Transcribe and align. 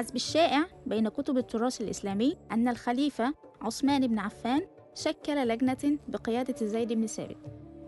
حسب 0.00 0.16
الشائع 0.16 0.66
بين 0.86 1.08
كتب 1.08 1.38
التراث 1.38 1.80
الإسلامي 1.80 2.36
أن 2.52 2.68
الخليفة 2.68 3.34
عثمان 3.60 4.06
بن 4.06 4.18
عفان 4.18 4.60
شكل 4.94 5.48
لجنة 5.48 5.98
بقيادة 6.08 6.66
زيد 6.66 6.92
بن 6.92 7.06
ثابت 7.06 7.36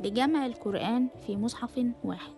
لجمع 0.04 0.46
القرآن 0.46 1.08
في 1.26 1.36
مصحف 1.36 1.86
واحد 2.04 2.32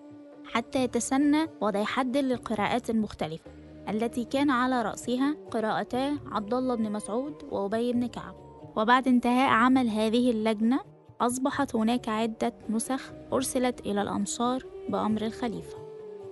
حتى 0.44 0.84
يتسنى 0.84 1.46
وضع 1.60 1.84
حد 1.84 2.16
للقراءات 2.16 2.90
المختلفة 2.90 3.50
التي 3.88 4.24
كان 4.24 4.50
على 4.50 4.82
رأسها 4.82 5.36
قراءتا 5.50 6.18
عبد 6.26 6.54
الله 6.54 6.74
بن 6.74 6.92
مسعود 6.92 7.34
وأبي 7.50 7.92
بن 7.92 8.06
كعب. 8.06 8.34
وبعد 8.76 9.08
انتهاء 9.08 9.48
عمل 9.48 9.88
هذه 9.88 10.30
اللجنة 10.30 10.80
أصبحت 11.20 11.76
هناك 11.76 12.08
عدة 12.08 12.52
نسخ 12.70 13.12
أرسلت 13.32 13.80
إلى 13.80 14.02
الأمصار 14.02 14.66
بأمر 14.88 15.22
الخليفة. 15.22 15.78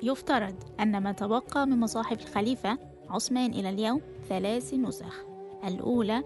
يفترض 0.02 0.54
أن 0.80 1.02
ما 1.02 1.12
تبقى 1.12 1.66
من 1.66 1.80
مصاحف 1.80 2.20
الخليفة 2.22 2.91
عثمان 3.12 3.50
إلى 3.50 3.68
اليوم 3.68 4.00
ثلاث 4.28 4.74
نسخ. 4.74 5.24
الأولى 5.64 6.24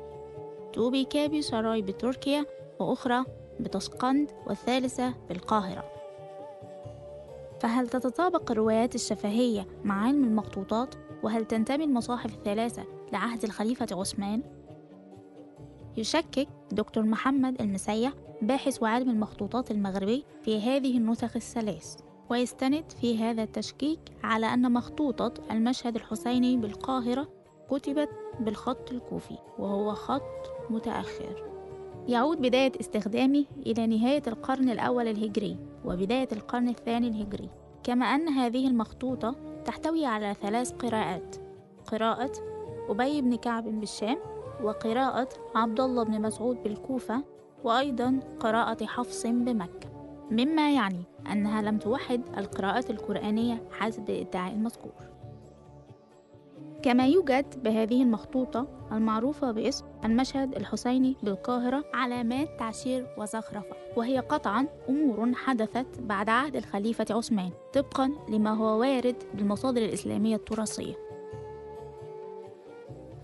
توبي 0.73 1.29
بسراي 1.29 1.83
بتركيا 1.83 2.47
وأخرى 2.79 3.25
بتشقند 3.61 4.31
والثالثة 4.47 5.15
بالقاهرة. 5.29 5.85
فهل 7.61 7.89
تتطابق 7.89 8.51
الروايات 8.51 8.95
الشفهية 8.95 9.67
مع 9.85 10.07
علم 10.07 10.25
المخطوطات 10.25 10.95
وهل 11.23 11.45
تنتمي 11.45 11.85
المصاحف 11.85 12.35
الثلاثة 12.35 12.85
لعهد 13.13 13.45
الخليفة 13.45 13.87
عثمان؟ 13.93 14.43
يشكك 15.97 16.49
دكتور 16.73 17.05
محمد 17.05 17.61
المسيح 17.61 18.13
باحث 18.43 18.83
وعالم 18.83 19.11
المخطوطات 19.11 19.71
المغربي 19.71 20.25
في 20.43 20.61
هذه 20.61 20.99
النسخ 20.99 21.37
الثلاث. 21.37 21.97
ويستند 22.31 22.85
في 23.01 23.19
هذا 23.19 23.43
التشكيك 23.43 24.01
على 24.25 24.47
أن 24.47 24.73
مخطوطة 24.73 25.33
المشهد 25.51 25.97
الحسيني 25.97 26.57
بالقاهرة 26.57 27.29
كتبت 27.71 28.11
بالخط 28.41 28.93
الكوفي 28.93 29.39
وهو 29.59 29.95
خط 29.95 30.51
متأخر. 30.71 31.57
يعود 32.09 32.41
بداية 32.41 32.73
استخدامه 32.81 33.45
إلى 33.67 33.87
نهاية 33.87 34.23
القرن 34.27 34.71
الأول 34.71 35.09
الهجري 35.09 35.57
وبداية 35.85 36.29
القرن 36.33 36.69
الثاني 36.69 37.09
الهجري 37.09 37.51
كما 37.85 38.07
أن 38.07 38.29
هذه 38.29 38.69
المخطوطة 38.69 39.35
تحتوي 39.65 40.07
على 40.07 40.35
ثلاث 40.43 40.73
قراءات 40.73 41.37
قراءة 41.87 42.33
أبي 42.89 43.23
بن 43.23 43.37
كعب 43.37 43.81
بالشام 43.81 44.19
وقراءة 44.63 45.29
عبد 45.55 45.81
الله 45.81 46.03
بن 46.05 46.23
مسعود 46.23 46.63
بالكوفة 46.63 47.25
وأيضا 47.65 48.21
قراءة 48.41 48.85
حفص 48.85 49.27
بمكة. 49.27 49.96
مما 50.31 50.75
يعني 50.75 51.03
أنها 51.33 51.63
لم 51.63 51.79
توحد 51.79 52.21
القراءات 52.39 52.91
القرآنية 52.91 53.63
حسب 53.71 54.11
ادعاء 54.11 54.53
المذكور. 54.53 54.93
كما 56.83 57.07
يوجد 57.07 57.63
بهذه 57.63 58.03
المخطوطة 58.03 58.67
المعروفة 58.93 59.51
باسم 59.53 59.85
المشهد 60.05 60.55
الحسيني 60.55 61.17
بالقاهرة 61.23 61.85
علامات 61.95 62.59
تعشير 62.59 63.07
وزخرفة 63.19 63.77
وهي 63.97 64.19
قطعا 64.19 64.67
أمور 64.89 65.35
حدثت 65.35 66.01
بعد 66.01 66.29
عهد 66.29 66.57
الخليفة 66.57 67.07
عثمان 67.11 67.51
طبقا 67.75 68.13
لما 68.29 68.51
هو 68.51 68.81
وارد 68.81 69.17
بالمصادر 69.35 69.83
الإسلامية 69.83 70.37
التراثية. 70.37 70.95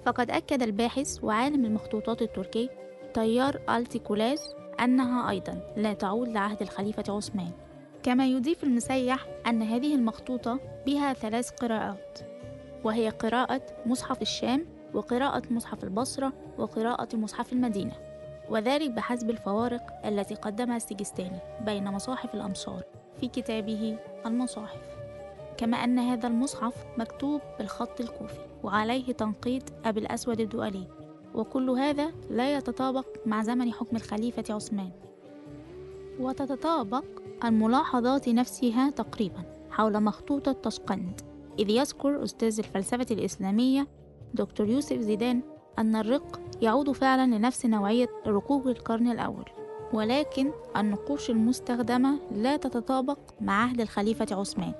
فقد 0.06 0.30
أكد 0.30 0.62
الباحث 0.62 1.24
وعالم 1.24 1.64
المخطوطات 1.64 2.22
التركي 2.22 2.68
تيار 3.14 3.60
ألتيكولاس 3.70 4.54
أنها 4.84 5.30
أيضا 5.30 5.72
لا 5.76 5.92
تعود 5.92 6.28
لعهد 6.28 6.62
الخليفة 6.62 7.16
عثمان. 7.16 7.50
كما 8.02 8.26
يضيف 8.26 8.64
المسيح 8.64 9.26
أن 9.46 9.62
هذه 9.62 9.94
المخطوطة 9.94 10.60
بها 10.86 11.12
ثلاث 11.12 11.50
قراءات 11.50 12.18
وهي 12.84 13.08
قراءة 13.08 13.62
مصحف 13.86 14.22
الشام 14.22 14.66
وقراءة 14.94 15.42
مصحف 15.50 15.84
البصرة 15.84 16.32
وقراءة 16.58 17.16
مصحف 17.16 17.52
المدينة 17.52 17.92
وذلك 18.50 18.90
بحسب 18.90 19.30
الفوارق 19.30 20.06
التي 20.06 20.34
قدمها 20.34 20.76
السجستاني 20.76 21.38
بين 21.60 21.84
مصاحف 21.84 22.34
الأمصار 22.34 22.82
في 23.20 23.28
كتابه 23.28 23.98
المصاحف. 24.26 24.80
كما 25.56 25.76
أن 25.76 25.98
هذا 25.98 26.26
المصحف 26.26 26.74
مكتوب 26.98 27.40
بالخط 27.58 28.00
الكوفي 28.00 28.38
وعليه 28.62 29.12
تنقيط 29.12 29.62
أبي 29.84 30.00
الأسود 30.00 30.40
الدؤلي 30.40 30.86
وكل 31.34 31.70
هذا 31.70 32.12
لا 32.30 32.54
يتطابق 32.54 33.06
مع 33.26 33.42
زمن 33.42 33.72
حكم 33.72 33.96
الخليفة 33.96 34.54
عثمان. 34.54 34.90
وتتطابق 36.20 37.04
الملاحظات 37.44 38.28
نفسها 38.28 38.90
تقريبا 38.90 39.42
حول 39.70 40.02
مخطوطة 40.02 40.52
تشقند 40.52 41.20
إذ 41.58 41.70
يذكر 41.70 42.24
أستاذ 42.24 42.58
الفلسفة 42.58 43.06
الإسلامية 43.10 43.86
دكتور 44.34 44.68
يوسف 44.68 44.96
زيدان 44.96 45.42
أن 45.78 45.96
الرق 45.96 46.40
يعود 46.62 46.92
فعلا 46.92 47.36
لنفس 47.36 47.66
نوعية 47.66 48.08
رقوق 48.26 48.66
القرن 48.66 49.10
الأول 49.10 49.44
ولكن 49.92 50.52
النقوش 50.76 51.30
المستخدمة 51.30 52.18
لا 52.30 52.56
تتطابق 52.56 53.18
مع 53.40 53.62
عهد 53.62 53.80
الخليفة 53.80 54.26
عثمان. 54.30 54.72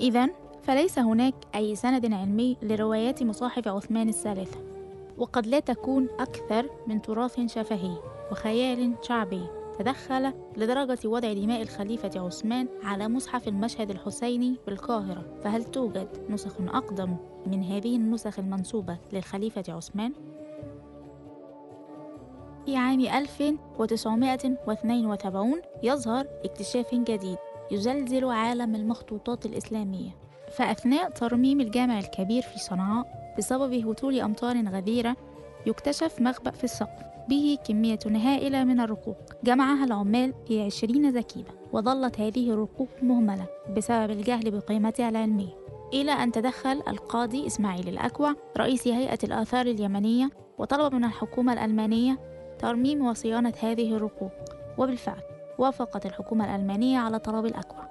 إذا 0.00 0.28
فليس 0.62 0.98
هناك 0.98 1.34
أي 1.54 1.74
سند 1.74 2.12
علمي 2.12 2.56
لروايات 2.62 3.22
مصاحف 3.22 3.68
عثمان 3.68 4.08
الثالثة. 4.08 4.71
وقد 5.18 5.46
لا 5.46 5.60
تكون 5.60 6.08
أكثر 6.20 6.70
من 6.86 7.02
تراث 7.02 7.40
شفهي 7.46 7.96
وخيال 8.30 8.94
شعبي. 9.02 9.42
تدخل 9.78 10.32
لدرجة 10.56 10.98
وضع 11.04 11.32
دماء 11.32 11.62
الخليفة 11.62 12.10
عثمان 12.16 12.68
على 12.84 13.08
مصحف 13.08 13.48
المشهد 13.48 13.90
الحسيني 13.90 14.56
بالقاهرة. 14.66 15.24
فهل 15.44 15.64
توجد 15.64 16.08
نسخ 16.30 16.60
أقدم 16.60 17.16
من 17.46 17.64
هذه 17.64 17.96
النسخ 17.96 18.38
المنسوبة 18.38 18.98
للخليفة 19.12 19.64
عثمان؟ 19.68 20.12
في 22.66 22.76
عام 22.76 23.00
1972 23.00 25.60
يظهر 25.82 26.26
اكتشاف 26.44 26.94
جديد 26.94 27.38
يزلزل 27.70 28.24
عالم 28.24 28.74
المخطوطات 28.74 29.46
الإسلامية. 29.46 30.10
فأثناء 30.52 31.10
ترميم 31.10 31.60
الجامع 31.60 31.98
الكبير 31.98 32.42
في 32.42 32.58
صنعاء 32.58 33.21
بسبب 33.38 33.88
هطول 33.88 34.20
أمطار 34.20 34.68
غزيرة 34.68 35.16
يكتشف 35.66 36.20
مخبأ 36.20 36.50
في 36.50 36.64
السقف. 36.64 37.02
به 37.28 37.58
كمية 37.68 37.98
هائلة 38.06 38.64
من 38.64 38.80
الرقوق. 38.80 39.16
جمعها 39.44 39.84
العمال 39.84 40.34
في 40.46 40.62
عشرين 40.62 41.12
زكيبة 41.12 41.50
وظلت 41.72 42.20
هذه 42.20 42.50
الرقوق 42.50 42.88
مهملة 43.02 43.46
بسبب 43.76 44.10
الجهل 44.10 44.50
بقيمتها 44.50 45.08
العلمية 45.08 45.62
إلى 45.92 46.12
أن 46.12 46.32
تدخل 46.32 46.82
القاضي 46.88 47.46
إسماعيل 47.46 47.88
الأكوع 47.88 48.34
رئيس 48.58 48.88
هيئة 48.88 49.18
الآثار 49.24 49.66
اليمنية 49.66 50.30
وطلب 50.58 50.94
من 50.94 51.04
الحكومة 51.04 51.52
الألمانية 51.52 52.18
ترميم 52.58 53.06
وصيانة 53.06 53.52
هذه 53.62 53.96
الرقوق. 53.96 54.32
وبالفعل 54.78 55.22
وافقت 55.58 56.06
الحكومة 56.06 56.44
الألمانية 56.44 56.98
على 56.98 57.18
طلب 57.18 57.46
الأكوع. 57.46 57.88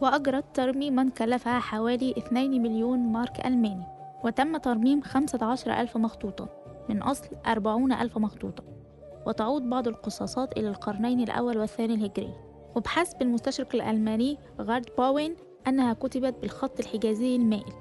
وأجرت 0.00 0.44
ترميما 0.54 1.10
كلفها 1.18 1.58
حوالي 1.58 2.14
2 2.18 2.62
مليون 2.62 2.98
مارك 2.98 3.46
ألماني. 3.46 3.93
وتم 4.24 4.56
ترميم 4.56 5.02
15 5.02 5.80
ألف 5.80 5.96
مخطوطة 5.96 6.48
من 6.88 7.02
أصل 7.02 7.28
40 7.46 7.92
ألف 7.92 8.18
مخطوطة. 8.18 8.64
وتعود 9.26 9.70
بعض 9.70 9.88
القصاصات 9.88 10.58
إلى 10.58 10.68
القرنين 10.68 11.20
الأول 11.20 11.58
والثاني 11.58 11.94
الهجري. 11.94 12.34
وبحسب 12.76 13.22
المستشرق 13.22 13.74
الألماني 13.74 14.38
غارد 14.60 14.88
باوين 14.98 15.36
أنها 15.68 15.92
كتبت 15.92 16.34
بالخط 16.40 16.80
الحجازي 16.80 17.36
المائل 17.36 17.72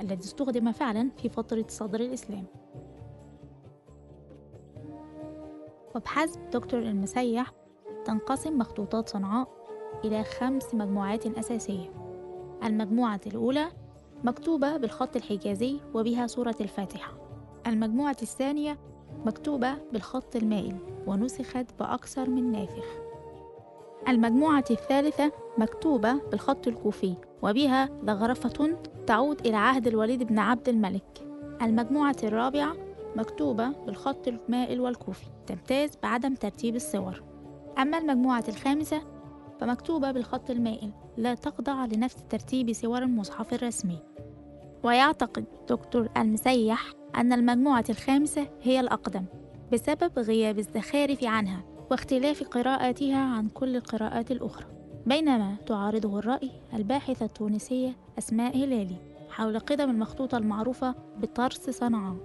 الذي 0.00 0.20
استخدم 0.20 0.72
فعلا 0.72 1.10
في 1.16 1.28
فترة 1.28 1.64
صدر 1.68 2.00
الإسلام. 2.00 2.44
وبحسب 5.94 6.50
دكتور 6.50 6.80
المسيح 6.80 7.52
تنقسم 8.04 8.58
مخطوطات 8.58 9.08
صنعاء 9.08 9.48
إلى 10.04 10.24
خمس 10.24 10.74
مجموعات 10.74 11.26
أساسية. 11.26 11.90
المجموعة 12.64 13.20
الأولى 13.26 13.79
مكتوبة 14.24 14.76
بالخط 14.76 15.16
الحجازي 15.16 15.80
وبها 15.94 16.26
سورة 16.26 16.54
الفاتحة. 16.60 17.12
المجموعة 17.66 18.16
الثانية 18.22 18.78
مكتوبة 19.26 19.74
بالخط 19.92 20.36
المائل 20.36 20.76
ونسخت 21.06 21.66
بأكثر 21.78 22.30
من 22.30 22.52
نافخ. 22.52 22.84
المجموعة 24.08 24.64
الثالثة 24.70 25.32
مكتوبة 25.58 26.12
بالخط 26.30 26.68
الكوفي 26.68 27.14
وبها 27.42 27.88
زغرفة 28.06 28.78
تعود 29.06 29.46
إلى 29.46 29.56
عهد 29.56 29.86
الوليد 29.86 30.22
بن 30.22 30.38
عبد 30.38 30.68
الملك. 30.68 31.26
المجموعة 31.62 32.16
الرابعة 32.22 32.76
مكتوبة 33.16 33.68
بالخط 33.86 34.28
المائل 34.28 34.80
والكوفي 34.80 35.26
تمتاز 35.46 35.90
بعدم 36.02 36.34
ترتيب 36.34 36.76
الصور. 36.76 37.22
أما 37.78 37.98
المجموعة 37.98 38.44
الخامسة 38.48 39.02
فمكتوبة 39.60 40.12
بالخط 40.12 40.50
المائل 40.50 40.90
لا 41.16 41.34
تخضع 41.34 41.84
لنفس 41.84 42.16
ترتيب 42.30 42.72
صور 42.72 43.02
المصحف 43.02 43.54
الرسمي. 43.54 43.98
ويعتقد 44.84 45.44
دكتور 45.68 46.08
المسيح 46.16 46.92
أن 47.16 47.32
المجموعة 47.32 47.84
الخامسة 47.90 48.46
هي 48.62 48.80
الأقدم 48.80 49.24
بسبب 49.72 50.18
غياب 50.18 50.58
الزخارف 50.58 51.24
عنها 51.24 51.64
واختلاف 51.90 52.42
قراءاتها 52.42 53.18
عن 53.18 53.48
كل 53.48 53.76
القراءات 53.76 54.30
الأخرى. 54.30 54.66
بينما 55.06 55.56
تعارضه 55.66 56.18
الرأي 56.18 56.50
الباحثة 56.74 57.26
التونسية 57.26 57.96
أسماء 58.18 58.56
هلالي 58.56 58.96
حول 59.30 59.58
قدم 59.58 59.90
المخطوطة 59.90 60.38
المعروفة 60.38 60.94
بطرس 61.18 61.70
صنعاء. 61.70 62.16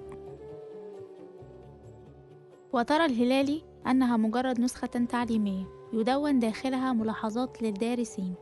وترى 2.73 3.05
الهلالي 3.05 3.61
أنها 3.87 4.17
مجرد 4.17 4.59
نسخة 4.59 4.87
تعليمية 4.87 5.65
يدون 5.93 6.39
داخلها 6.39 6.93
ملاحظات 6.93 7.61
للدارسين. 7.61 8.33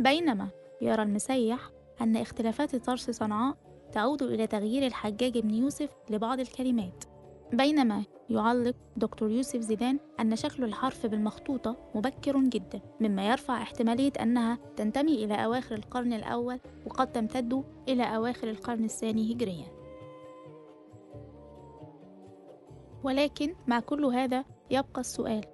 بينما 0.00 0.48
يرى 0.80 1.02
المسيح 1.02 1.70
أن 2.00 2.16
اختلافات 2.16 2.76
طرس 2.76 3.10
صنعاء 3.10 3.56
تعود 3.92 4.22
إلى 4.22 4.46
تغيير 4.46 4.86
الحجاج 4.86 5.38
بن 5.38 5.50
يوسف 5.54 5.90
لبعض 6.10 6.40
الكلمات 6.40 7.04
بينما 7.52 8.04
يعلق 8.30 8.76
دكتور 8.96 9.30
يوسف 9.30 9.60
زيدان 9.60 9.98
أن 10.20 10.36
شكل 10.36 10.64
الحرف 10.64 11.06
بالمخطوطة 11.06 11.76
مبكر 11.94 12.40
جدا 12.40 12.80
مما 13.00 13.28
يرفع 13.28 13.62
احتمالية 13.62 14.12
أنها 14.22 14.58
تنتمي 14.76 15.24
إلى 15.24 15.44
أواخر 15.44 15.74
القرن 15.74 16.12
الأول 16.12 16.60
وقد 16.86 17.12
تمتد 17.12 17.64
إلى 17.88 18.02
أواخر 18.02 18.50
القرن 18.50 18.84
الثاني 18.84 19.32
هجريا 19.34 19.66
ولكن 23.04 23.54
مع 23.66 23.80
كل 23.80 24.04
هذا 24.04 24.44
يبقى 24.70 25.00
السؤال 25.00 25.44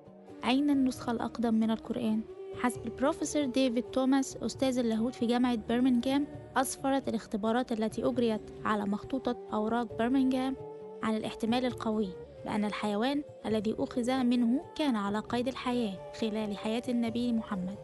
أين 0.44 0.70
النسخة 0.70 1.12
الأقدم 1.12 1.54
من 1.54 1.70
القرآن؟ 1.70 2.20
حسب 2.58 2.86
البروفيسور 2.86 3.44
ديفيد 3.44 3.84
توماس 3.84 4.36
أستاذ 4.36 4.78
اللاهوت 4.78 5.14
في 5.14 5.26
جامعة 5.26 5.58
برمنغهام 5.68 6.26
أسفرت 6.56 7.08
الاختبارات 7.08 7.72
التي 7.72 8.04
أجريت 8.04 8.40
على 8.64 8.84
مخطوطة 8.84 9.36
أوراق 9.52 9.98
برمنغهام 9.98 10.56
عن 11.02 11.16
الاحتمال 11.16 11.64
القوي 11.64 12.08
بأن 12.44 12.64
الحيوان 12.64 13.22
الذي 13.46 13.76
أخذ 13.78 14.22
منه 14.22 14.64
كان 14.74 14.96
على 14.96 15.18
قيد 15.18 15.48
الحياة 15.48 16.12
خلال 16.20 16.56
حياة 16.56 16.82
النبي 16.88 17.32
محمد 17.32 17.78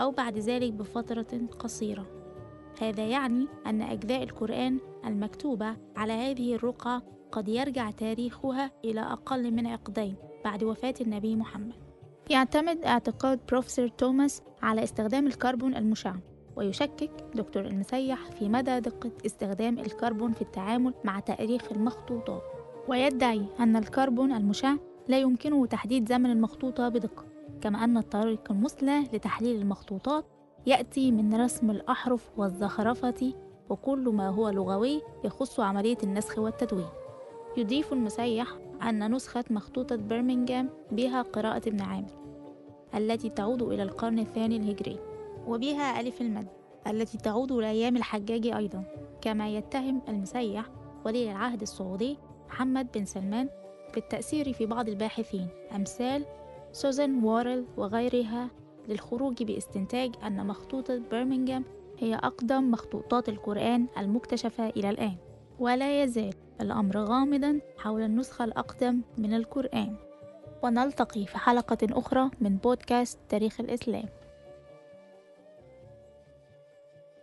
أو 0.00 0.10
بعد 0.10 0.38
ذلك 0.38 0.72
بفترة 0.72 1.40
قصيرة. 1.58 2.06
هذا 2.80 3.06
يعني 3.06 3.46
أن 3.66 3.82
أجزاء 3.82 4.22
القرآن 4.22 4.78
المكتوبة 5.06 5.76
على 5.96 6.12
هذه 6.12 6.54
الرقعة 6.54 7.02
قد 7.32 7.48
يرجع 7.48 7.90
تاريخها 7.90 8.70
إلى 8.84 9.00
أقل 9.00 9.50
من 9.50 9.66
عقدين 9.66 10.14
بعد 10.44 10.64
وفاة 10.64 10.94
النبي 11.00 11.36
محمد. 11.36 11.89
يعتمد 12.30 12.84
اعتقاد 12.84 13.40
بروفيسور 13.48 13.88
توماس 13.88 14.42
على 14.62 14.84
استخدام 14.84 15.26
الكربون 15.26 15.76
المشع 15.76 16.14
ويشكك 16.56 17.10
دكتور 17.34 17.64
المسيح 17.64 18.30
في 18.30 18.48
مدى 18.48 18.80
دقة 18.80 19.10
استخدام 19.26 19.78
الكربون 19.78 20.32
في 20.32 20.42
التعامل 20.42 20.94
مع 21.04 21.20
تاريخ 21.20 21.72
المخطوطات 21.72 22.42
ويدعي 22.88 23.46
أن 23.60 23.76
الكربون 23.76 24.32
المشع 24.32 24.74
لا 25.08 25.18
يمكنه 25.18 25.66
تحديد 25.66 26.08
زمن 26.08 26.30
المخطوطة 26.30 26.88
بدقة 26.88 27.24
كما 27.60 27.84
أن 27.84 27.96
الطريق 27.96 28.52
المثلى 28.52 29.00
لتحليل 29.12 29.60
المخطوطات 29.60 30.24
يأتي 30.66 31.10
من 31.12 31.34
رسم 31.34 31.70
الأحرف 31.70 32.30
والزخرفة 32.36 33.32
وكل 33.70 34.08
ما 34.08 34.28
هو 34.28 34.48
لغوي 34.48 35.02
يخص 35.24 35.60
عملية 35.60 35.98
النسخ 36.02 36.38
والتدوين. 36.38 36.88
يضيف 37.56 37.92
المسيح 37.92 38.48
أن 38.82 39.14
نسخة 39.14 39.44
مخطوطة 39.50 39.96
برمنغهام 39.96 40.70
بها 40.92 41.22
قراءة 41.22 41.68
ابن 41.68 41.80
عامر. 41.80 42.19
التي 42.94 43.28
تعود 43.28 43.62
إلى 43.62 43.82
القرن 43.82 44.18
الثاني 44.18 44.56
الهجري 44.56 44.98
وبها 45.46 46.00
ألف 46.00 46.20
المد 46.20 46.46
التي 46.86 47.18
تعود 47.18 47.52
لأيام 47.52 47.96
الحجاج 47.96 48.46
أيضا 48.46 48.84
كما 49.20 49.48
يتهم 49.48 50.02
المسيح 50.08 50.66
ولي 51.04 51.30
العهد 51.30 51.62
السعودي 51.62 52.18
محمد 52.48 52.86
بن 52.94 53.04
سلمان 53.04 53.48
بالتأثير 53.94 54.52
في 54.52 54.66
بعض 54.66 54.88
الباحثين 54.88 55.48
أمثال 55.76 56.24
سوزان 56.72 57.24
وارل 57.24 57.64
وغيرها 57.76 58.50
للخروج 58.88 59.42
باستنتاج 59.42 60.12
أن 60.26 60.46
مخطوطة 60.46 61.00
برمنغهام 61.10 61.64
هي 61.98 62.14
أقدم 62.14 62.70
مخطوطات 62.70 63.28
القرآن 63.28 63.86
المكتشفة 63.98 64.68
إلى 64.68 64.90
الآن. 64.90 65.16
ولا 65.58 66.02
يزال 66.02 66.34
الأمر 66.60 66.96
غامضا 66.98 67.60
حول 67.78 68.02
النسخة 68.02 68.44
الأقدم 68.44 69.00
من 69.18 69.34
القرآن. 69.34 69.96
ونلتقي 70.62 71.26
في 71.26 71.38
حلقة 71.38 71.78
أخرى 71.82 72.30
من 72.40 72.56
بودكاست 72.56 73.18
تاريخ 73.28 73.60
الإسلام. 73.60 74.08